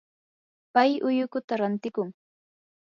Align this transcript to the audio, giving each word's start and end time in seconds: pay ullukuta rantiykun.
pay 0.73 0.91
ullukuta 1.05 1.53
rantiykun. 1.61 2.09